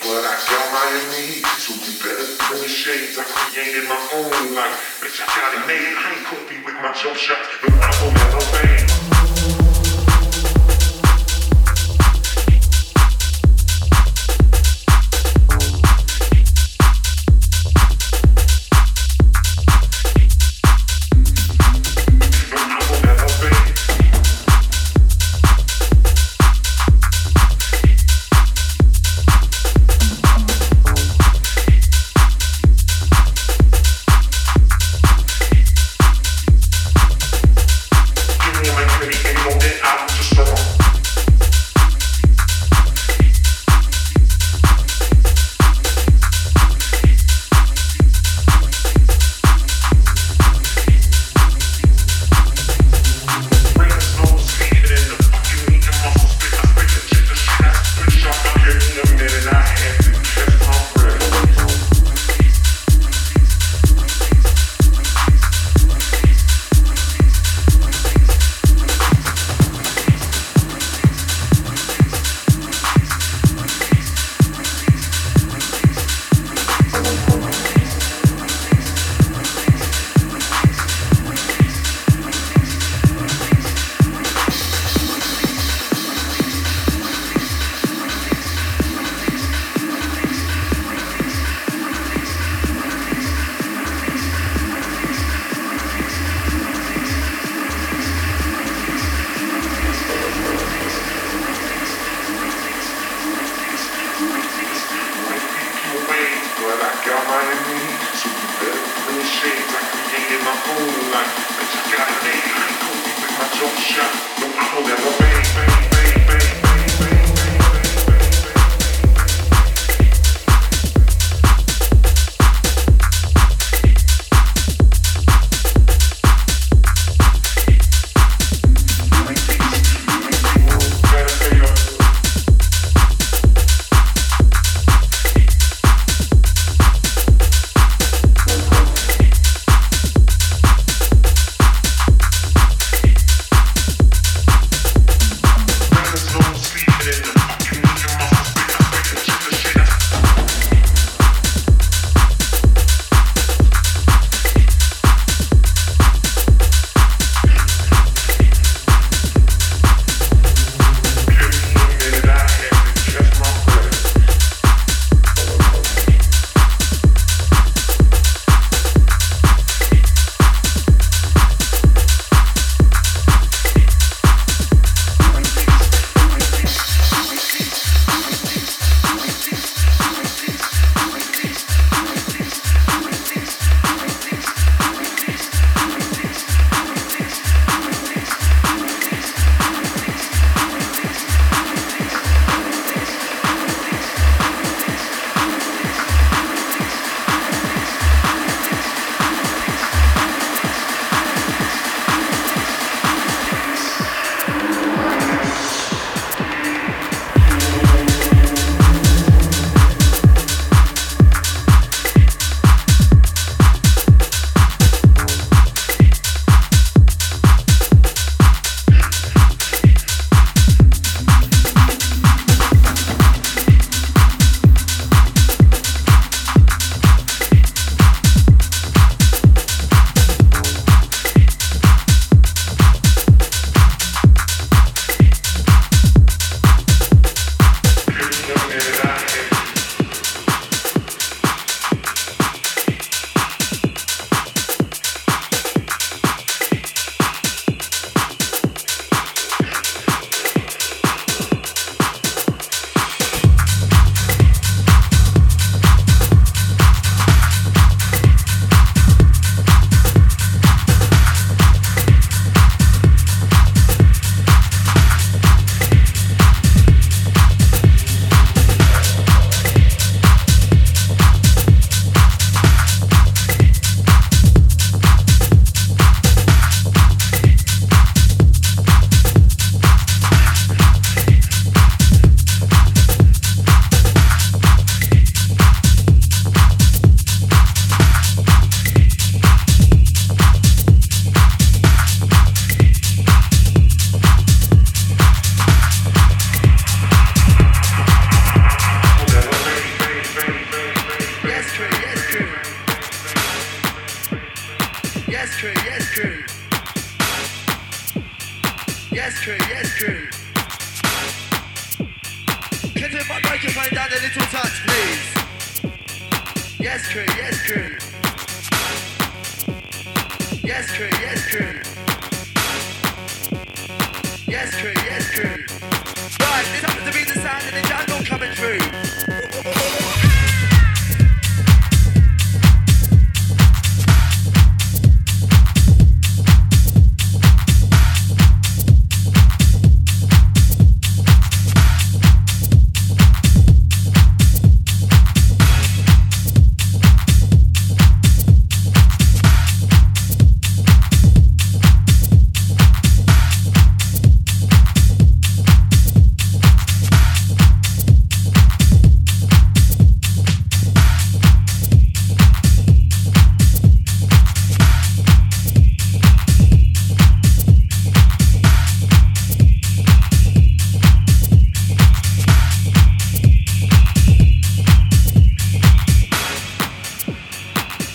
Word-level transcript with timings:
but 0.00 0.24
I 0.24 0.36
got 0.50 0.66
my 0.72 0.88
needs, 0.92 1.16
the. 1.16 1.44
So 1.56 1.72
be 1.80 1.92
better 2.04 2.26
than 2.26 2.60
the 2.60 2.68
shades. 2.68 3.18
I 3.18 3.24
created 3.24 3.88
my 3.88 3.98
own 4.14 4.54
life. 4.54 5.00
Bitch, 5.00 5.20
I 5.20 5.26
got 5.26 5.54
it 5.56 5.66
made. 5.66 5.80
I 5.80 6.14
ain't 6.16 6.24
copy 6.26 6.56
with 6.64 6.74
my 6.74 6.92
jump 6.92 7.16
shots, 7.16 7.48
but 7.62 7.72
I 7.72 8.04
will 8.04 8.12
never. 8.12 8.91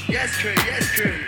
Yes, 0.09 0.37
true, 0.37 0.55
yes, 0.65 0.89
true. 0.93 1.25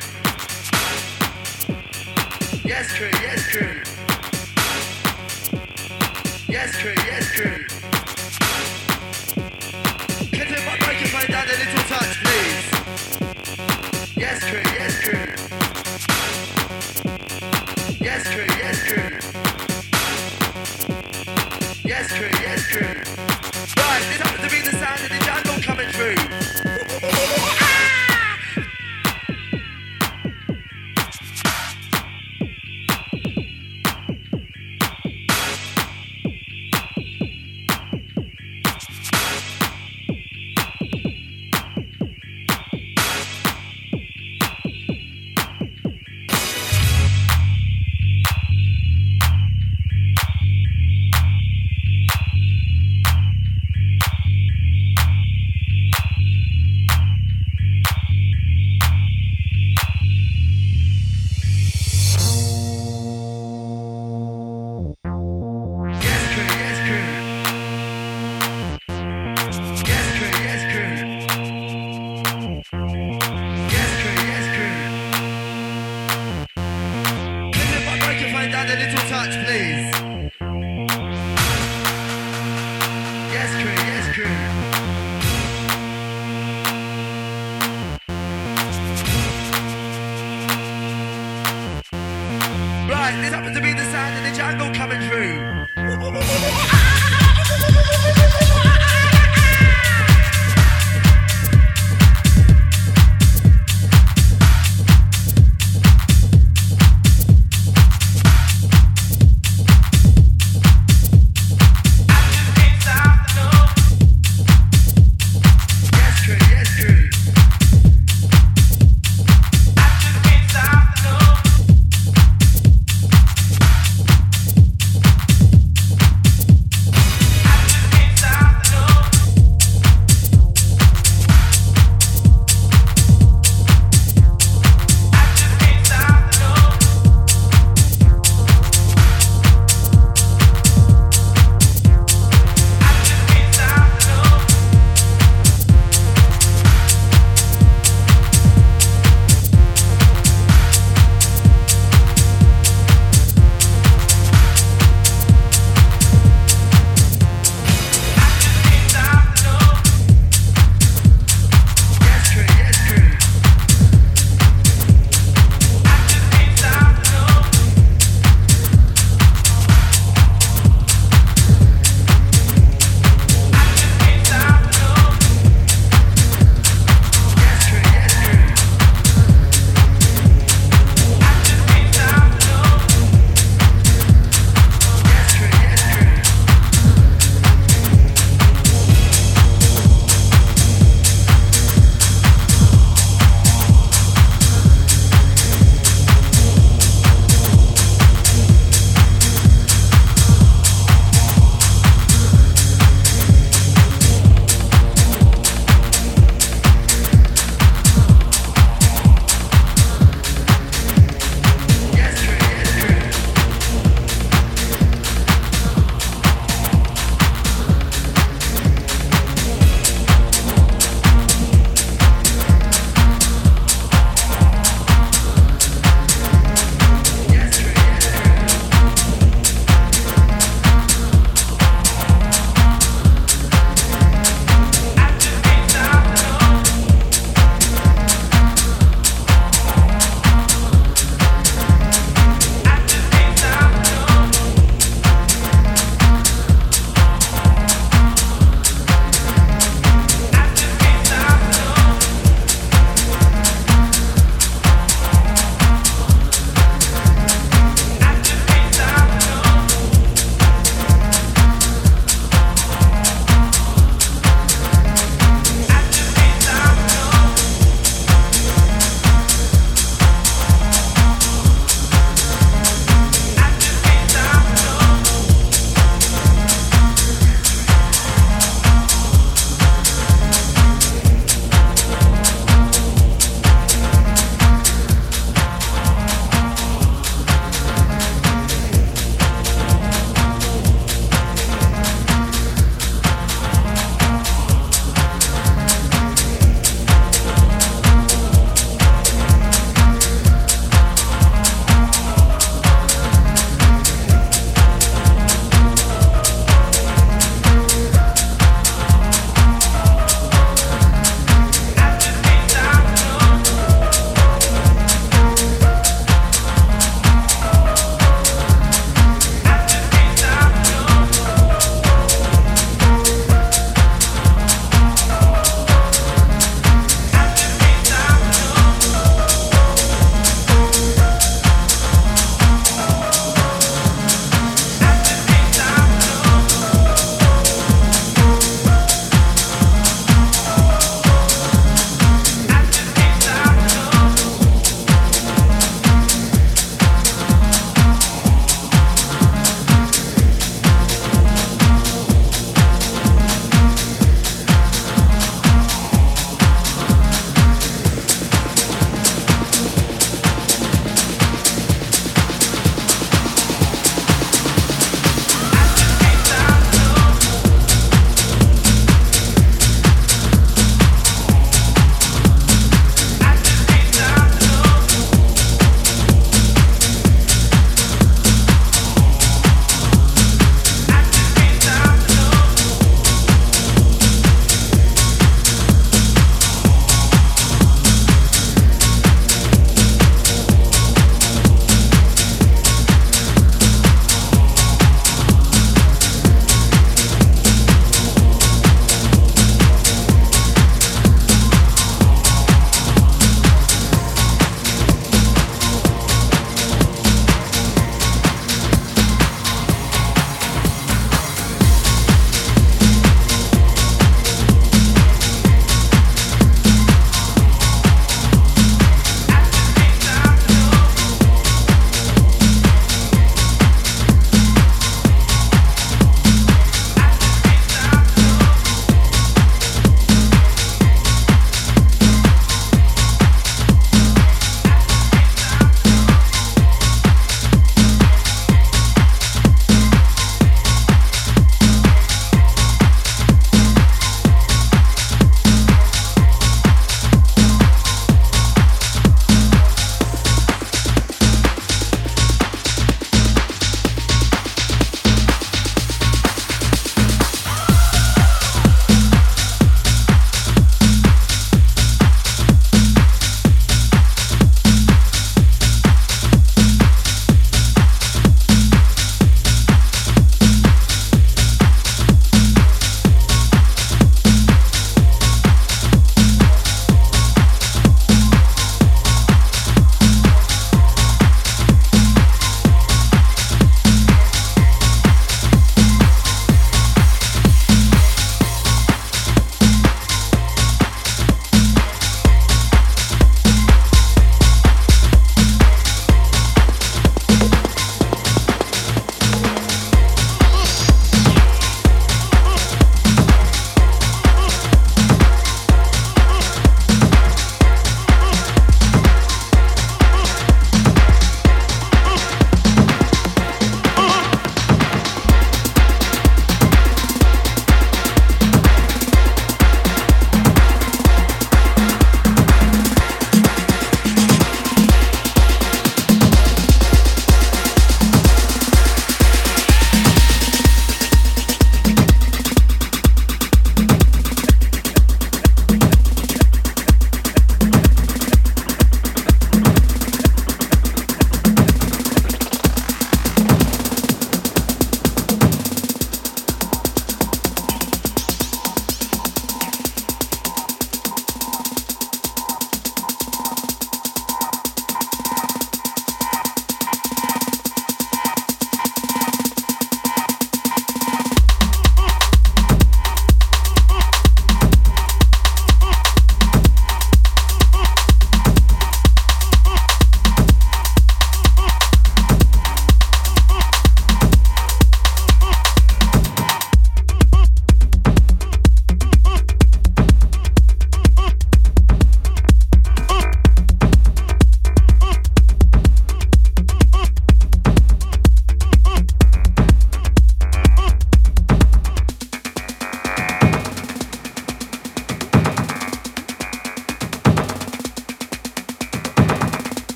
Yes, 6.47 6.77
true, 6.77 6.93
yes, 7.05 7.31
true. 7.33 7.78